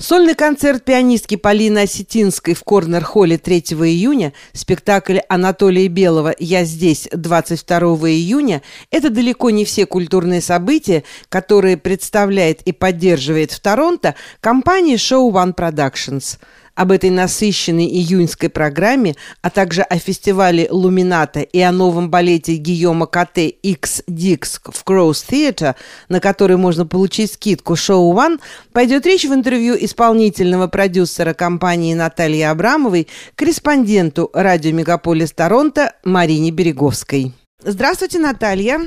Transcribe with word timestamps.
Сольный 0.00 0.36
концерт 0.36 0.84
пианистки 0.84 1.34
Полины 1.34 1.80
Осетинской 1.80 2.54
в 2.54 2.62
Корнер-холле 2.62 3.36
3 3.36 3.58
июня, 3.58 4.32
спектакль 4.52 5.18
Анатолия 5.28 5.88
Белого. 5.88 6.36
«Я 6.38 6.62
здесь» 6.62 7.08
22 7.10 7.80
июня– 8.10 8.62
это 8.92 9.10
далеко 9.10 9.50
не 9.50 9.64
все 9.64 9.86
культурные 9.86 10.40
события, 10.40 11.02
которые 11.28 11.76
представляет 11.76 12.62
и 12.62 12.70
поддерживает 12.70 13.50
в 13.50 13.58
Торонто 13.58 14.14
компания 14.40 14.94
Show 14.94 15.32
One 15.32 15.52
Productions– 15.52 16.38
об 16.78 16.92
этой 16.92 17.10
насыщенной 17.10 17.86
июньской 17.86 18.48
программе, 18.48 19.16
а 19.42 19.50
также 19.50 19.82
о 19.82 19.98
фестивале 19.98 20.68
«Лумината» 20.70 21.40
и 21.40 21.58
о 21.58 21.72
новом 21.72 22.08
балете 22.08 22.54
Гийома 22.54 23.06
Кате 23.06 23.48
«X 23.48 24.04
Dix» 24.08 24.60
в 24.62 24.84
Crows 24.84 25.24
Theatre, 25.28 25.74
на 26.08 26.20
который 26.20 26.56
можно 26.56 26.86
получить 26.86 27.32
скидку 27.32 27.74
«Шоу 27.74 28.14
One», 28.14 28.38
пойдет 28.72 29.06
речь 29.06 29.24
в 29.24 29.34
интервью 29.34 29.74
исполнительного 29.76 30.68
продюсера 30.68 31.34
компании 31.34 31.94
Натальи 31.94 32.42
Абрамовой, 32.42 33.08
корреспонденту 33.34 34.30
радио 34.32 34.70
«Мегаполис 34.70 35.32
Торонто» 35.32 35.94
Марине 36.04 36.52
Береговской. 36.52 37.32
Здравствуйте, 37.60 38.20
Наталья. 38.20 38.78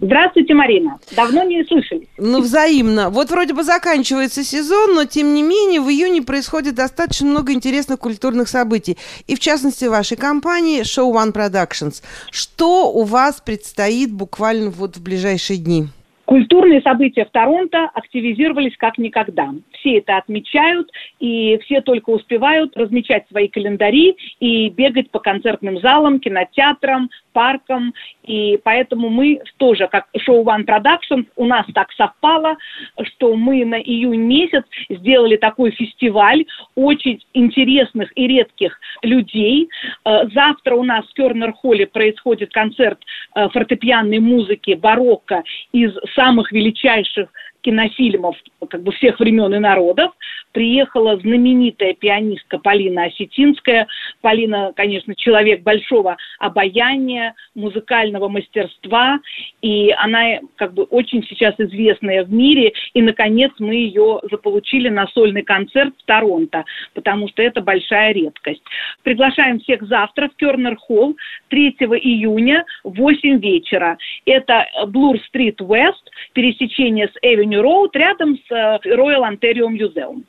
Здравствуйте, 0.00 0.54
Марина. 0.54 0.98
Давно 1.16 1.44
не 1.44 1.64
слышались. 1.64 2.08
Ну, 2.18 2.40
взаимно. 2.40 3.10
Вот 3.10 3.30
вроде 3.30 3.54
бы 3.54 3.62
заканчивается 3.62 4.42
сезон, 4.42 4.94
но 4.94 5.04
тем 5.04 5.34
не 5.34 5.42
менее 5.42 5.80
в 5.80 5.88
июне 5.88 6.22
происходит 6.22 6.74
достаточно 6.74 7.26
много 7.28 7.52
интересных 7.52 7.98
культурных 7.98 8.48
событий. 8.48 8.98
И 9.26 9.34
в 9.34 9.40
частности 9.40 9.84
вашей 9.86 10.16
компании 10.16 10.82
Show 10.82 11.12
One 11.12 11.32
Productions. 11.32 12.02
Что 12.30 12.90
у 12.92 13.04
вас 13.04 13.40
предстоит 13.40 14.12
буквально 14.12 14.70
вот 14.70 14.96
в 14.96 15.02
ближайшие 15.02 15.58
дни? 15.58 15.86
Культурные 16.24 16.80
события 16.80 17.26
в 17.26 17.30
Торонто 17.30 17.84
активизировались 17.92 18.76
как 18.78 18.96
никогда. 18.96 19.52
Все 19.72 19.98
это 19.98 20.16
отмечают, 20.16 20.90
и 21.20 21.58
все 21.64 21.82
только 21.82 22.10
успевают 22.10 22.74
размечать 22.76 23.24
свои 23.28 23.48
календари 23.48 24.16
и 24.40 24.70
бегать 24.70 25.10
по 25.10 25.18
концертным 25.18 25.80
залам, 25.80 26.20
кинотеатрам, 26.20 27.10
паркам. 27.34 27.92
И 28.22 28.58
поэтому 28.64 29.10
мы 29.10 29.40
тоже, 29.58 29.88
как 29.88 30.06
шоу 30.18 30.42
One 30.44 30.64
Production, 30.64 31.26
у 31.36 31.44
нас 31.44 31.66
так 31.74 31.92
совпало, 31.92 32.56
что 33.02 33.36
мы 33.36 33.66
на 33.66 33.78
июнь 33.78 34.22
месяц 34.22 34.64
сделали 34.88 35.36
такой 35.36 35.72
фестиваль 35.72 36.46
очень 36.74 37.22
интересных 37.34 38.10
и 38.16 38.26
редких 38.26 38.80
людей. 39.02 39.68
Э, 40.06 40.28
завтра 40.32 40.76
у 40.76 40.84
нас 40.84 41.04
в 41.06 41.14
Кернер-холле 41.14 41.86
происходит 41.86 42.52
концерт 42.52 42.98
э, 43.34 43.48
фортепианной 43.50 44.20
музыки 44.20 44.74
барокко 44.74 45.42
из 45.72 45.92
самых 46.14 46.52
величайших 46.52 47.28
кинофильмов 47.64 48.36
как 48.68 48.82
бы 48.82 48.92
всех 48.92 49.18
времен 49.18 49.54
и 49.54 49.58
народов. 49.58 50.12
Приехала 50.54 51.18
знаменитая 51.18 51.94
пианистка 51.94 52.58
Полина 52.58 53.06
Осетинская. 53.06 53.88
Полина, 54.20 54.72
конечно, 54.76 55.16
человек 55.16 55.62
большого 55.62 56.16
обаяния, 56.38 57.34
музыкального 57.56 58.28
мастерства, 58.28 59.18
и 59.62 59.90
она 59.98 60.38
как 60.54 60.74
бы 60.74 60.84
очень 60.84 61.24
сейчас 61.24 61.56
известная 61.58 62.22
в 62.22 62.32
мире. 62.32 62.72
И, 62.92 63.02
наконец, 63.02 63.50
мы 63.58 63.74
ее 63.74 64.20
заполучили 64.30 64.88
на 64.88 65.08
сольный 65.08 65.42
концерт 65.42 65.92
в 65.98 66.04
Торонто, 66.04 66.64
потому 66.94 67.26
что 67.28 67.42
это 67.42 67.60
большая 67.60 68.12
редкость. 68.12 68.62
Приглашаем 69.02 69.58
всех 69.58 69.82
завтра 69.82 70.28
в 70.28 70.36
Кернер 70.36 70.76
Холл 70.76 71.16
3 71.48 71.70
июня 71.80 72.64
в 72.84 72.94
8 72.94 73.40
вечера. 73.40 73.98
Это 74.24 74.68
Блур 74.86 75.18
Стрит 75.26 75.60
Вест, 75.60 76.08
пересечение 76.32 77.08
с 77.08 77.18
Эвеню 77.22 77.60
Road 77.60 77.90
рядом 77.94 78.36
с 78.36 78.52
э, 78.52 78.78
Royal 78.94 79.28
Ontario 79.28 79.68
Museum. 79.68 80.22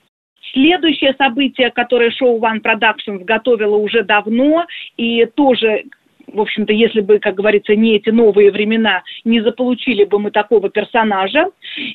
Следующее 0.54 1.16
событие, 1.18 1.72
которое 1.72 2.12
шоу 2.12 2.40
One 2.40 2.62
Productions 2.62 3.24
готовило 3.24 3.76
уже 3.76 4.04
давно 4.04 4.66
и 4.98 5.26
тоже 5.26 5.86
в 6.28 6.42
общем-то, 6.42 6.74
если 6.74 7.02
бы, 7.02 7.20
как 7.20 7.36
говорится, 7.36 7.76
не 7.76 7.96
эти 7.96 8.10
новые 8.10 8.52
времена, 8.52 9.04
не 9.24 9.42
заполучили 9.42 10.04
бы 10.06 10.20
мы 10.20 10.32
такого 10.32 10.70
персонажа. 10.70 11.52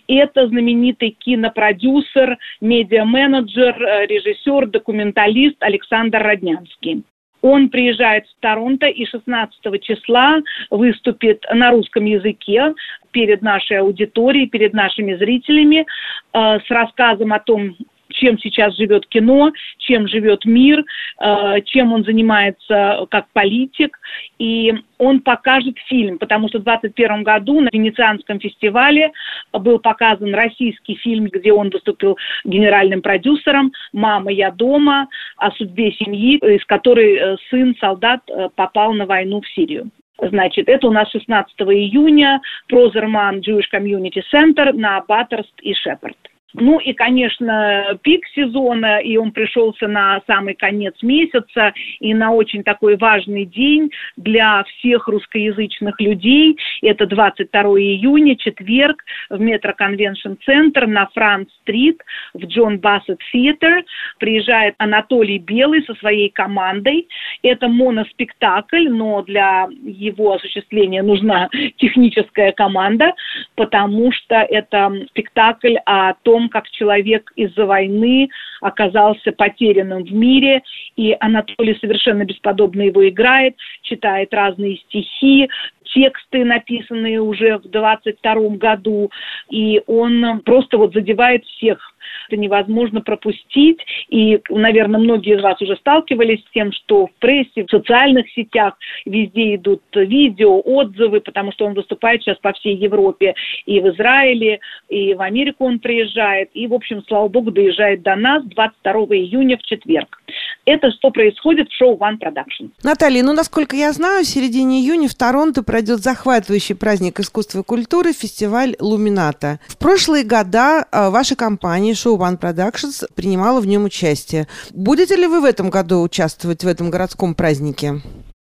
Это 0.09 0.47
знаменитый 0.47 1.16
кинопродюсер, 1.19 2.39
медиа-менеджер, 2.60 3.83
э, 3.83 4.06
режиссер, 4.06 4.66
документалист 4.66 5.56
Александр 5.60 6.22
Роднянский. 6.22 7.03
Он 7.43 7.71
приезжает 7.71 8.27
в 8.27 8.41
Торонто 8.41 8.87
и 8.87 9.06
16 9.06 9.78
числа 9.81 10.41
выступит 10.71 11.44
на 11.53 11.71
русском 11.71 12.05
языке 12.05 12.75
перед 13.12 13.41
нашей 13.43 13.78
аудиторией, 13.78 14.47
перед 14.47 14.75
нашими 14.75 15.15
зрителями 15.15 15.87
э, 16.33 16.59
с 16.60 16.71
рассказом 16.71 17.33
о 17.33 17.41
том, 17.41 17.77
чем 18.21 18.39
сейчас 18.39 18.77
живет 18.77 19.07
кино, 19.07 19.53
чем 19.79 20.07
живет 20.07 20.45
мир, 20.45 20.85
э, 21.21 21.61
чем 21.65 21.93
он 21.93 22.05
занимается 22.05 23.07
как 23.11 23.27
политик. 23.33 23.99
И 24.39 24.73
он 24.99 25.21
покажет 25.21 25.77
фильм, 25.89 26.19
потому 26.19 26.49
что 26.49 26.59
в 26.59 26.65
2021 26.65 27.23
году 27.23 27.61
на 27.61 27.69
Венецианском 27.73 28.39
фестивале 28.39 29.13
был 29.53 29.79
показан 29.79 30.35
российский 30.35 30.97
фильм, 30.97 31.27
где 31.27 31.53
он 31.53 31.71
выступил 31.71 32.17
генеральным 32.45 33.03
продюсером 33.03 33.73
«Мама, 33.93 34.31
я 34.31 34.51
дома», 34.51 35.09
о 35.37 35.51
судьбе 35.53 35.93
семьи, 35.93 36.37
из 36.37 36.65
которой 36.67 37.17
э, 37.17 37.37
сын 37.49 37.75
солдат 37.81 38.21
э, 38.29 38.49
попал 38.55 38.93
на 38.93 39.07
войну 39.07 39.41
в 39.41 39.49
Сирию. 39.49 39.91
Значит, 40.23 40.69
это 40.69 40.87
у 40.87 40.93
нас 40.93 41.11
16 41.11 41.55
июня, 41.61 42.43
Прозерман 42.69 43.41
Jewish 43.41 43.71
Community 43.73 44.23
Center 44.33 44.73
на 44.73 45.01
Баттерст 45.01 45.55
и 45.63 45.73
Шепард. 45.73 46.19
Ну 46.55 46.78
и, 46.78 46.93
конечно, 46.93 47.99
пик 48.03 48.27
сезона, 48.34 48.99
и 48.99 49.16
он 49.16 49.33
пришелся 49.33 49.87
на 49.87 50.21
самый 50.27 50.55
конец 50.55 50.94
месяца, 51.03 51.72
и 52.00 52.12
на 52.15 52.33
очень 52.33 52.65
такой 52.65 52.97
важный 52.97 53.44
день 53.44 53.91
для 54.16 54.65
всех 54.65 55.09
русскоязычных 55.09 56.00
людей. 56.00 56.56
Это 56.83 57.06
22 57.06 57.62
июня, 57.62 58.37
четверг, 58.37 59.05
в 59.28 59.41
Метро 59.41 59.72
Конвеншн 59.75 60.34
Центр 60.44 60.87
на 60.87 61.06
Франц-стрит 61.15 62.03
в 62.34 62.44
Джон 62.44 62.78
Бассет 62.78 63.21
Theater. 63.33 63.84
Приезжает 64.19 64.75
Анатолий 64.78 65.39
Белый 65.39 65.84
со 65.84 65.94
своей 65.94 66.31
командой. 66.31 67.09
Это 67.43 67.69
моноспектакль, 67.69 68.89
но 68.89 69.22
для 69.22 69.69
его 69.83 70.34
осуществления 70.34 71.03
нужна 71.03 71.49
техническая 71.78 72.53
команда, 72.53 73.15
потому 73.55 74.12
что 74.12 74.37
это 74.37 74.93
спектакль 75.10 75.77
о 75.87 76.15
том, 76.22 76.40
том, 76.41 76.49
как 76.49 76.71
человек 76.71 77.33
из-за 77.37 77.67
войны 77.67 78.31
оказался 78.61 79.33
потерянным 79.33 80.05
в 80.05 80.12
мире, 80.12 80.62
и 80.97 81.17
Анатолий 81.21 81.77
совершенно 81.81 82.25
бесподобно 82.25 82.83
его 82.83 83.06
играет, 83.09 83.56
читает 83.83 84.33
разные 84.33 84.78
стихи, 84.78 85.49
тексты, 85.95 86.45
написанные 86.45 87.21
уже 87.21 87.59
в 87.59 87.69
22 87.69 88.34
году, 88.56 89.11
и 89.51 89.83
он 89.87 90.41
просто 90.45 90.78
вот 90.78 90.93
задевает 90.93 91.45
всех 91.45 91.95
это 92.28 92.37
невозможно 92.37 93.01
пропустить. 93.01 93.78
И, 94.09 94.41
наверное, 94.49 95.01
многие 95.01 95.37
из 95.37 95.43
вас 95.43 95.61
уже 95.61 95.77
сталкивались 95.77 96.41
с 96.41 96.53
тем, 96.53 96.73
что 96.73 97.06
в 97.06 97.12
прессе, 97.19 97.65
в 97.65 97.71
социальных 97.71 98.31
сетях 98.31 98.77
везде 99.05 99.56
идут 99.56 99.83
видео, 99.95 100.61
отзывы, 100.61 101.21
потому 101.21 101.53
что 101.53 101.67
он 101.67 101.75
выступает 101.75 102.22
сейчас 102.22 102.39
по 102.39 102.53
всей 102.53 102.77
Европе. 102.77 103.34
И 103.67 103.81
в 103.81 103.89
Израиле, 103.91 104.61
и 104.89 105.15
в 105.15 105.21
Америку 105.21 105.67
он 105.67 105.78
приезжает. 105.78 106.51
И, 106.55 106.67
в 106.67 106.75
общем, 106.75 107.03
слава 107.07 107.28
богу, 107.28 107.51
доезжает 107.51 108.03
до 108.03 108.17
нас 108.17 108.45
22 108.45 108.93
июня 109.17 109.57
в 109.57 109.62
четверг. 109.62 110.22
Это 110.71 110.89
что 110.93 111.11
происходит 111.11 111.69
в 111.69 111.77
шоу 111.77 111.99
One 111.99 112.17
Production. 112.21 112.71
Наталья, 112.85 113.25
ну, 113.25 113.33
насколько 113.33 113.75
я 113.75 113.93
знаю, 113.93 114.25
в 114.25 114.29
середине 114.29 114.81
июня 114.81 115.09
в 115.09 115.17
Торонто 115.17 115.65
пройдет 115.65 115.99
захватывающий 115.99 116.77
праздник 116.77 117.19
искусства 117.19 117.59
и 117.59 117.65
культуры 117.65 118.13
фестиваль 118.13 118.77
«Лумината». 118.79 119.59
В 119.67 119.77
прошлые 119.77 120.23
года 120.23 120.87
а, 120.93 121.11
ваша 121.11 121.35
компания 121.35 121.95
шоу 121.95 122.17
One 122.17 122.39
Productions 122.39 123.05
принимала 123.17 123.61
в 123.61 123.67
нем 123.67 123.83
участие. 123.83 124.47
Будете 124.71 125.17
ли 125.17 125.27
вы 125.27 125.41
в 125.41 125.45
этом 125.45 125.71
году 125.71 126.03
участвовать 126.03 126.63
в 126.63 126.69
этом 126.69 126.89
городском 126.89 127.34
празднике? 127.34 128.01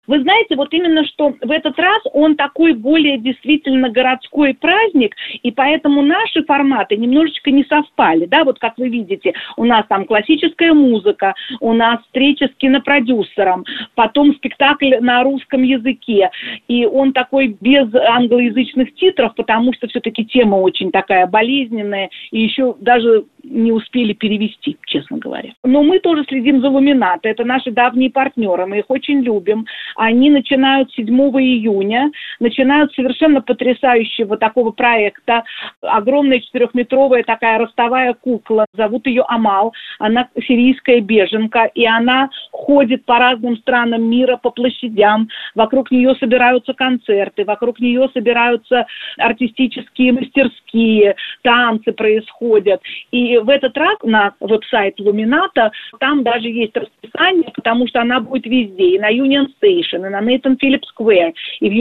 Вы 0.07 0.21
знаете, 0.21 0.55
вот 0.55 0.73
именно 0.73 1.05
что 1.05 1.33
в 1.41 1.51
этот 1.51 1.77
раз 1.79 2.01
он 2.13 2.35
такой 2.35 2.73
более 2.73 3.17
действительно 3.17 3.89
городской 3.89 4.53
праздник, 4.53 5.15
и 5.41 5.51
поэтому 5.51 6.01
наши 6.01 6.43
форматы 6.43 6.97
немножечко 6.97 7.51
не 7.51 7.63
совпали, 7.63 8.25
да, 8.25 8.43
вот 8.43 8.59
как 8.59 8.77
вы 8.77 8.89
видите, 8.89 9.33
у 9.57 9.65
нас 9.65 9.85
там 9.87 10.05
классическая 10.05 10.73
музыка, 10.73 11.33
у 11.59 11.73
нас 11.73 12.01
встреча 12.03 12.47
с 12.47 12.55
кинопродюсером, 12.57 13.65
потом 13.95 14.35
спектакль 14.35 14.95
на 14.99 15.23
русском 15.23 15.63
языке, 15.63 16.29
и 16.67 16.85
он 16.85 17.13
такой 17.13 17.55
без 17.59 17.93
англоязычных 17.93 18.93
титров, 18.95 19.35
потому 19.35 19.73
что 19.73 19.87
все-таки 19.87 20.25
тема 20.25 20.55
очень 20.57 20.91
такая 20.91 21.27
болезненная, 21.27 22.09
и 22.31 22.41
еще 22.41 22.75
даже 22.79 23.25
не 23.43 23.71
успели 23.71 24.13
перевести, 24.13 24.77
честно 24.85 25.17
говоря. 25.17 25.53
Но 25.63 25.83
мы 25.83 25.99
тоже 25.99 26.25
следим 26.27 26.61
за 26.61 26.69
Луминато, 26.69 27.29
это 27.29 27.43
наши 27.43 27.71
давние 27.71 28.09
партнеры, 28.09 28.65
мы 28.65 28.79
их 28.79 28.85
очень 28.89 29.21
любим. 29.21 29.65
Они 29.95 30.29
начинают 30.29 30.91
7 30.93 31.07
июня, 31.09 32.11
начинают 32.39 32.93
совершенно 32.93 33.41
потрясающего 33.41 34.37
такого 34.37 34.71
проекта. 34.71 35.43
Огромная 35.81 36.39
четырехметровая 36.39 37.23
такая 37.23 37.57
ростовая 37.59 38.13
кукла, 38.13 38.65
зовут 38.73 39.07
ее 39.07 39.23
Амал, 39.27 39.73
она 39.99 40.27
сирийская 40.47 41.01
беженка, 41.01 41.65
и 41.73 41.85
она 41.85 42.29
ходит 42.51 43.05
по 43.05 43.19
разным 43.19 43.57
странам 43.57 44.03
мира, 44.09 44.37
по 44.37 44.49
площадям, 44.49 45.29
вокруг 45.53 45.91
нее 45.91 46.15
собираются 46.15 46.73
концерты, 46.73 47.45
вокруг 47.45 47.79
нее 47.79 48.09
собираются 48.13 48.85
артистические 49.17 50.13
мастерские, 50.13 51.15
танцы 51.41 51.91
происходят. 51.91 52.81
И 53.11 53.37
в 53.37 53.49
этот 53.49 53.77
раз 53.77 53.97
на 54.03 54.33
веб-сайт 54.39 54.99
Лумината 54.99 55.71
там 55.99 56.23
даже 56.23 56.47
есть 56.47 56.75
расписание, 56.75 57.51
потому 57.53 57.87
что 57.87 58.01
она 58.01 58.19
будет 58.19 58.45
везде, 58.45 58.95
и 58.95 58.99
на 58.99 59.11
Union 59.11 59.47
Station, 59.61 60.05
и 60.05 60.09
на 60.09 60.21
Нейтан 60.21 60.57
Филлип 60.57 60.85
Сквер, 60.85 61.33
и 61.59 61.69
в 61.69 61.73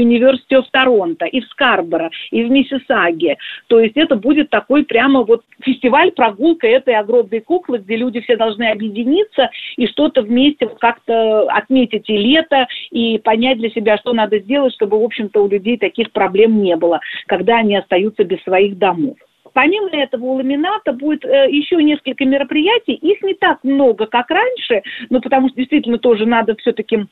University 0.45 0.61
of 0.61 0.65
Торонто, 0.71 1.27
и 1.27 1.41
в 1.41 1.45
Скарборо, 1.47 2.11
и 2.31 2.45
в 2.45 2.51
Миссисаге. 2.51 3.37
То 3.69 3.81
есть 3.81 3.97
это 3.97 4.17
будет 4.17 4.51
такой 4.51 4.85
прямо 4.85 5.23
вот 5.23 5.43
фестиваль, 5.63 6.13
прогулка 6.13 6.67
этой 6.67 6.95
огромной 6.95 7.41
куклы, 7.41 7.79
где 7.79 7.97
люди 7.97 8.21
все 8.21 8.37
должны 8.37 8.65
объединиться 8.65 9.51
и 9.77 9.87
что-то 9.87 10.23
вместе 10.23 10.69
как-то 10.81 11.43
отметить 11.51 12.09
и 12.09 12.17
лето, 12.17 12.67
и 12.91 13.19
понять 13.19 13.59
для 13.59 13.71
себя, 13.71 13.99
что 13.99 14.13
надо 14.13 14.39
сделать, 14.39 14.75
чтобы, 14.75 14.99
в 15.01 15.05
общем-то, 15.05 15.43
у 15.43 15.49
людей 15.49 15.77
таких 15.77 16.13
проблем 16.13 16.63
не 16.63 16.77
было, 16.77 17.01
когда 17.27 17.59
они 17.59 17.77
остаются 17.77 18.25
без 18.25 18.43
своих 18.43 18.79
домов. 18.79 19.17
Помимо 19.53 19.89
этого 19.91 20.25
у 20.25 20.35
ламината 20.35 20.93
будет 20.93 21.25
э, 21.25 21.49
еще 21.49 21.77
несколько 21.77 22.25
мероприятий. 22.25 22.95
Их 22.95 23.23
не 23.23 23.35
так 23.35 23.63
много, 23.63 24.07
как 24.07 24.29
раньше, 24.31 24.83
но 25.11 25.21
потому 25.21 25.49
что 25.49 25.59
действительно 25.59 25.99
тоже 25.99 26.27
надо 26.27 26.57
все-таки 26.57 27.07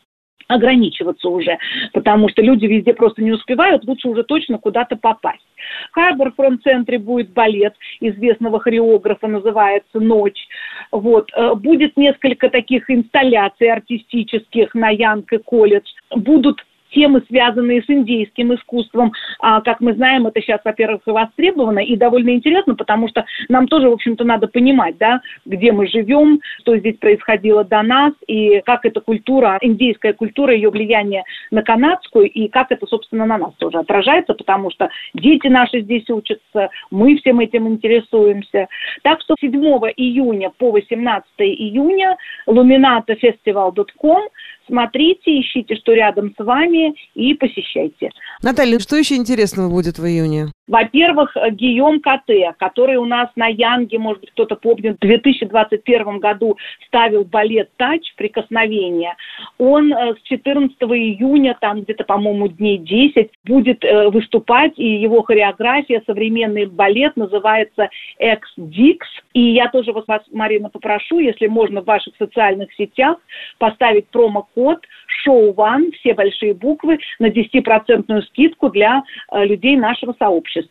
ограничиваться 0.55 1.29
уже, 1.29 1.59
потому 1.93 2.29
что 2.29 2.43
люди 2.43 2.67
везде 2.67 2.95
просто 2.95 3.23
не 3.23 3.33
успевают, 3.33 3.85
лучше 3.85 4.09
уже 4.09 4.23
точно 4.25 4.59
куда-то 4.59 4.97
попасть. 4.97 5.47
В 5.91 5.95
Харбор-фронт-центре 5.95 6.99
будет 6.99 7.31
балет 7.31 7.75
известного 8.01 8.61
хореографа, 8.61 9.29
называется 9.29 10.01
«Ночь». 10.01 10.49
Вот. 10.91 11.31
Э, 11.35 11.55
будет 11.55 11.97
несколько 11.97 12.49
таких 12.49 12.91
инсталляций 12.91 13.71
артистических 13.71 14.75
на 14.75 14.91
Янг 14.91 15.33
и 15.33 15.39
колледж. 15.39 15.87
Будут 16.15 16.65
темы, 16.93 17.23
связанные 17.29 17.83
с 17.83 17.91
индейским 17.91 18.55
искусством. 18.55 19.13
А, 19.41 19.61
как 19.61 19.81
мы 19.81 19.95
знаем, 19.95 20.27
это 20.27 20.41
сейчас, 20.41 20.61
во-первых, 20.65 21.01
востребовано 21.07 21.81
и 21.81 21.97
довольно 21.97 22.31
интересно, 22.31 22.75
потому 22.75 23.09
что 23.09 23.25
нам 23.49 23.67
тоже, 23.67 23.89
в 23.89 23.93
общем-то, 23.93 24.25
надо 24.25 24.47
понимать, 24.47 24.97
да, 24.99 25.21
где 25.45 25.73
мы 25.73 25.87
живем, 25.87 26.41
что 26.61 26.77
здесь 26.77 26.97
происходило 26.97 27.65
до 27.65 27.83
нас, 27.83 28.13
и 28.27 28.61
как 28.65 28.85
эта 28.85 29.01
культура, 29.01 29.59
индейская 29.61 30.13
культура, 30.13 30.55
ее 30.55 30.71
влияние 30.71 31.25
на 31.51 31.63
канадскую, 31.63 32.31
и 32.31 32.49
как 32.49 32.71
это, 32.71 32.87
собственно, 32.87 33.27
на 33.27 33.39
нас 33.39 33.55
тоже 33.59 33.79
отражается, 33.79 34.35
потому 34.35 34.71
что 34.71 34.89
дети 35.15 35.49
наши 35.49 35.81
здесь 35.81 36.09
учатся, 36.11 36.71
мы 36.91 37.17
всем 37.17 37.41
этим 37.41 37.69
интересуемся. 37.69 38.69
Так 39.03 39.21
что 39.23 39.35
7 39.41 39.53
июня 39.97 40.51
по 40.57 40.71
18 40.71 41.25
июня 41.39 42.17
luminatafestival.com 42.47 44.29
смотрите, 44.67 45.41
ищите, 45.41 45.77
что 45.77 45.93
рядом 45.93 46.35
с 46.37 46.45
вами, 46.45 46.82
и 47.15 47.35
посещайте. 47.35 48.11
Наталья, 48.43 48.79
что 48.79 48.97
еще 48.97 49.17
интересного 49.17 49.69
будет 49.69 49.99
в 49.99 50.07
июне? 50.07 50.49
Во-первых, 50.73 51.37
Гийом 51.51 52.01
Кате, 52.01 52.55
который 52.59 52.97
у 52.97 53.05
нас 53.05 53.29
на 53.37 53.47
Янге, 53.47 53.99
может 53.99 54.23
быть, 54.23 54.31
кто-то 54.31 54.57
помнит, 54.57 54.97
в 54.97 55.01
2021 55.01 56.19
году 56.19 56.57
ставил 56.87 57.25
балет 57.25 57.69
«Тач. 57.77 58.15
Прикосновение». 58.17 59.15
Он 59.59 59.93
э, 59.93 60.15
с 60.15 60.23
14 60.23 60.75
июня, 60.81 61.59
там 61.61 61.83
где-то, 61.83 62.05
по-моему, 62.05 62.49
дней 62.49 62.79
10, 62.79 63.29
будет 63.45 63.85
э, 63.85 64.09
выступать, 64.09 64.73
и 64.79 64.95
его 64.95 65.21
хореография, 65.23 66.03
современный 66.07 66.65
балет, 66.65 67.17
называется 67.17 67.91
«Экс-Дикс». 68.19 69.07
И 69.35 69.43
я 69.43 69.69
тоже 69.69 69.93
вас, 69.93 70.23
Марина, 70.33 70.71
попрошу, 70.71 71.19
если 71.19 71.49
можно 71.49 71.83
в 71.83 71.85
ваших 71.85 72.15
социальных 72.17 72.73
сетях 72.73 73.19
поставить 73.59 74.09
промокод 74.09 74.79
«Шоу 75.23 75.53
Ван», 75.53 75.93
все 76.01 76.15
большие 76.15 76.55
буквы, 76.55 76.99
на 77.19 77.27
10% 77.27 78.23
скидку 78.23 78.71
для 78.71 79.03
э, 79.31 79.45
людей 79.45 79.77
нашего 79.77 80.15
сообщества. 80.19 80.62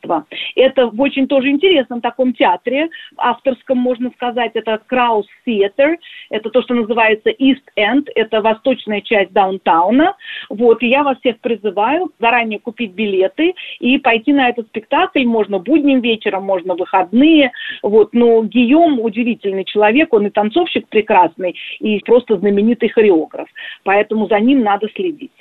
Это 0.56 0.88
в 0.88 1.00
очень 1.02 1.28
тоже 1.28 1.50
интересном 1.50 2.02
таком 2.02 2.34
театре, 2.34 2.90
авторском, 3.18 3.78
можно 3.78 4.12
сказать, 4.12 4.52
это 4.54 4.80
Краус 4.86 5.28
Theater, 5.46 5.98
это 6.30 6.50
то, 6.50 6.62
что 6.62 6.74
называется 6.74 7.30
East 7.30 7.64
End, 7.78 8.08
это 8.16 8.42
восточная 8.42 9.02
часть 9.02 9.32
даунтауна. 9.32 10.16
Вот, 10.50 10.84
и 10.84 10.88
я 10.88 11.04
вас 11.04 11.18
всех 11.20 11.40
призываю 11.40 12.12
заранее 12.20 12.60
купить 12.60 12.92
билеты 12.92 13.54
и 13.80 13.98
пойти 13.98 14.34
на 14.34 14.50
этот 14.50 14.68
спектакль. 14.68 15.26
Можно 15.26 15.60
будним 15.60 16.02
вечером, 16.02 16.44
можно 16.44 16.76
выходные. 16.76 17.52
Вот, 17.84 18.14
но 18.14 18.44
Гийом 18.44 19.00
удивительный 19.00 19.66
человек, 19.66 20.14
он 20.14 20.28
и 20.28 20.30
танцовщик 20.30 20.88
прекрасный, 20.88 21.56
и 21.80 22.00
просто 22.00 22.38
знаменитый 22.38 22.90
хореограф. 22.90 23.48
Поэтому 23.84 24.28
за 24.28 24.40
ним 24.40 24.64
надо 24.64 24.88
следить. 24.96 25.32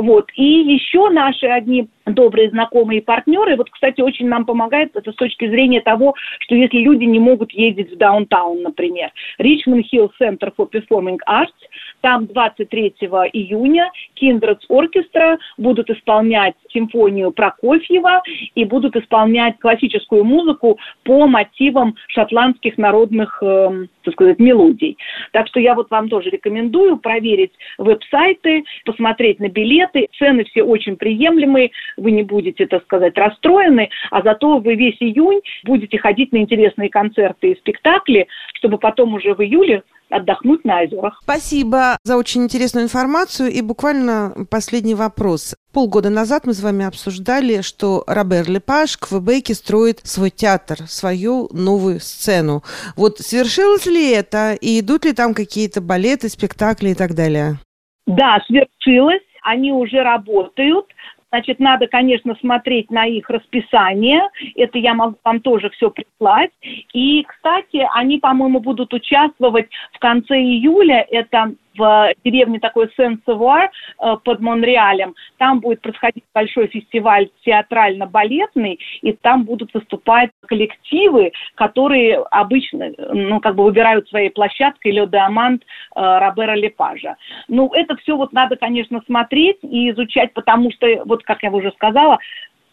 Вот. 0.00 0.30
И 0.34 0.42
еще 0.42 1.10
наши 1.10 1.46
одни 1.46 1.86
добрые 2.06 2.48
знакомые 2.48 3.00
и 3.00 3.04
партнеры, 3.04 3.56
вот, 3.56 3.68
кстати, 3.70 4.00
очень 4.00 4.28
нам 4.28 4.46
помогает 4.46 4.96
это 4.96 5.12
с 5.12 5.14
точки 5.14 5.46
зрения 5.46 5.82
того, 5.82 6.14
что 6.40 6.54
если 6.54 6.78
люди 6.78 7.04
не 7.04 7.18
могут 7.18 7.52
ездить 7.52 7.92
в 7.92 7.98
даунтаун, 7.98 8.62
например, 8.62 9.10
Richmond 9.38 9.84
Hill 9.92 10.10
Center 10.20 10.52
for 10.56 10.70
Performing 10.70 11.18
Arts, 11.28 11.52
там 12.00 12.26
23 12.26 12.94
июня 13.32 13.90
Kindred's 14.20 14.60
Orchestra 14.70 15.36
будут 15.58 15.90
исполнять 15.90 16.54
симфонию 16.72 17.30
Прокофьева 17.32 18.22
и 18.54 18.64
будут 18.64 18.96
исполнять 18.96 19.58
классическую 19.58 20.24
музыку 20.24 20.78
по 21.04 21.26
мотивам 21.26 21.94
шотландских 22.08 22.78
народных, 22.78 23.38
э, 23.42 23.86
так 24.02 24.14
сказать, 24.14 24.38
мелодий. 24.38 24.96
Так 25.32 25.46
что 25.48 25.60
я 25.60 25.74
вот 25.74 25.90
вам 25.90 26.08
тоже 26.08 26.30
рекомендую 26.30 26.96
проверить 26.96 27.52
веб-сайты, 27.76 28.64
посмотреть 28.84 29.38
на 29.40 29.48
билеты. 29.92 30.08
Цены 30.18 30.44
все 30.44 30.62
очень 30.62 30.96
приемлемые, 30.96 31.70
вы 31.96 32.10
не 32.12 32.22
будете, 32.22 32.66
так 32.66 32.82
сказать, 32.84 33.16
расстроены, 33.16 33.90
а 34.10 34.22
зато 34.22 34.58
вы 34.58 34.74
весь 34.74 34.96
июнь 35.00 35.40
будете 35.64 35.98
ходить 35.98 36.32
на 36.32 36.38
интересные 36.38 36.90
концерты 36.90 37.52
и 37.52 37.56
спектакли, 37.56 38.26
чтобы 38.54 38.78
потом 38.78 39.14
уже 39.14 39.34
в 39.34 39.42
июле 39.42 39.82
отдохнуть 40.10 40.64
на 40.64 40.80
озерах. 40.80 41.20
Спасибо 41.22 41.96
за 42.02 42.16
очень 42.16 42.42
интересную 42.42 42.84
информацию. 42.84 43.50
И 43.50 43.62
буквально 43.62 44.34
последний 44.50 44.96
вопрос. 44.96 45.54
Полгода 45.72 46.10
назад 46.10 46.46
мы 46.46 46.52
с 46.52 46.62
вами 46.62 46.84
обсуждали, 46.84 47.60
что 47.60 48.02
Робер 48.08 48.50
Лепаш 48.50 48.96
в 48.96 49.08
Квебеке 49.08 49.54
строит 49.54 50.00
свой 50.02 50.30
театр, 50.30 50.78
свою 50.88 51.48
новую 51.52 52.00
сцену. 52.00 52.64
Вот 52.96 53.18
свершилось 53.18 53.86
ли 53.86 54.10
это? 54.10 54.54
И 54.60 54.80
идут 54.80 55.04
ли 55.04 55.12
там 55.12 55.32
какие-то 55.32 55.80
балеты, 55.80 56.28
спектакли 56.28 56.88
и 56.88 56.94
так 56.94 57.14
далее? 57.14 57.60
Да, 58.08 58.42
свершилось 58.48 59.22
они 59.42 59.72
уже 59.72 60.02
работают. 60.02 60.86
Значит, 61.30 61.60
надо, 61.60 61.86
конечно, 61.86 62.34
смотреть 62.40 62.90
на 62.90 63.06
их 63.06 63.30
расписание. 63.30 64.22
Это 64.56 64.78
я 64.78 64.94
могу 64.94 65.16
вам 65.22 65.40
тоже 65.40 65.70
все 65.70 65.90
прислать. 65.90 66.50
И, 66.92 67.22
кстати, 67.22 67.86
они, 67.94 68.18
по-моему, 68.18 68.58
будут 68.58 68.92
участвовать 68.92 69.68
в 69.92 69.98
конце 70.00 70.40
июля. 70.40 71.06
Это 71.08 71.54
в 71.76 72.12
деревне 72.24 72.58
такой 72.58 72.90
Сен-Савуар 72.96 73.70
э, 74.00 74.16
под 74.24 74.40
Монреалем. 74.40 75.14
Там 75.38 75.60
будет 75.60 75.80
происходить 75.80 76.24
большой 76.34 76.68
фестиваль 76.68 77.28
театрально-балетный, 77.44 78.78
и 79.02 79.12
там 79.12 79.44
будут 79.44 79.72
выступать 79.74 80.30
коллективы, 80.46 81.32
которые 81.54 82.18
обычно, 82.30 82.90
ну, 83.12 83.40
как 83.40 83.54
бы 83.54 83.64
выбирают 83.64 84.08
своей 84.08 84.30
площадкой 84.30 84.92
Ле 84.92 85.06
Диамант 85.06 85.62
э, 85.62 86.18
Робера 86.18 86.54
Лепажа. 86.54 87.16
Ну, 87.48 87.70
это 87.72 87.96
все 87.96 88.16
вот 88.16 88.32
надо, 88.32 88.56
конечно, 88.56 89.00
смотреть 89.06 89.58
и 89.62 89.90
изучать, 89.90 90.32
потому 90.32 90.70
что, 90.72 90.86
вот 91.04 91.22
как 91.22 91.42
я 91.42 91.50
уже 91.50 91.70
сказала, 91.72 92.18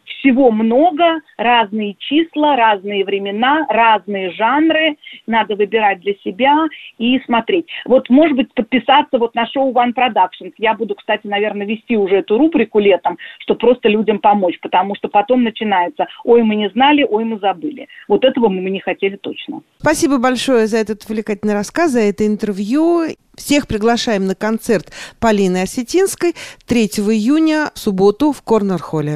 всего 0.08 0.52
много, 0.52 1.22
разные 1.38 1.96
числа, 2.00 2.56
разные 2.56 3.06
времена, 3.06 3.66
разные 3.70 4.32
жанры. 4.32 4.98
Надо 5.26 5.56
выбирать 5.56 6.02
для 6.02 6.14
себя 6.24 6.68
и 6.98 7.20
смотреть. 7.26 7.68
Вот, 7.86 8.10
может 8.10 8.36
быть, 8.36 8.54
подписаться 8.54 9.18
вот 9.18 9.36
на 9.36 9.46
шоу 9.48 9.72
One 9.74 9.94
Productions. 9.94 10.54
Я 10.58 10.74
буду, 10.74 10.96
кстати, 10.96 11.28
наверное, 11.28 11.68
вести 11.68 11.98
уже 11.98 12.18
эту 12.18 12.38
рубрику 12.38 12.80
летом, 12.80 13.18
чтобы 13.40 13.60
просто 13.60 13.90
людям 13.90 14.20
помочь, 14.20 14.60
потому 14.62 14.96
что 14.96 15.08
потом 15.08 15.44
начинается 15.44 16.08
«Ой, 16.24 16.44
мы 16.44 16.56
не 16.56 16.70
знали, 16.70 17.04
ой, 17.04 17.24
мы 17.24 17.40
забыли». 17.40 17.88
Вот 18.08 18.24
этого 18.24 18.50
мы 18.50 18.70
не 18.70 18.80
хотели 18.80 19.18
точно. 19.18 19.62
Спасибо 19.80 20.18
большое 20.18 20.68
за 20.68 20.78
этот 20.78 21.06
увлекательный 21.06 21.54
рассказ, 21.54 21.92
за 21.92 22.02
это 22.02 22.26
интервью. 22.26 23.06
Всех 23.36 23.68
приглашаем 23.68 24.26
на 24.26 24.34
концерт 24.34 24.92
Полины 25.20 25.62
Осетинской 25.62 26.34
3 26.66 26.86
июня 26.86 27.70
в 27.76 27.80
субботу 27.80 28.32
в 28.32 28.42
Корнер-холле. 28.42 29.16